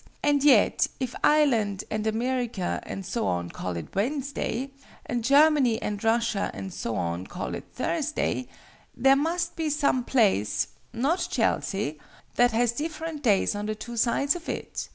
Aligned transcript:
And 0.23 0.43
yet, 0.43 0.87
if 0.99 1.13
Ireland 1.23 1.83
and 1.91 2.07
America 2.07 2.79
and 2.87 3.05
so 3.05 3.27
on 3.27 3.51
call 3.51 3.77
it 3.77 3.93
Wednesday, 3.93 4.71
and 5.05 5.23
Germany 5.23 5.79
and 5.79 6.03
Russia 6.03 6.49
and 6.55 6.73
so 6.73 6.95
on 6.95 7.27
call 7.27 7.53
it 7.53 7.65
Thursday, 7.71 8.47
there 8.97 9.15
must 9.15 9.55
be 9.55 9.69
some 9.69 10.03
place 10.03 10.69
not 10.91 11.27
Chelsea 11.29 11.99
that 12.33 12.49
has 12.51 12.71
different 12.71 13.21
days 13.21 13.53
on 13.53 13.67
the 13.67 13.75
two 13.75 13.95
sides 13.95 14.35
of 14.35 14.49
it. 14.49 14.87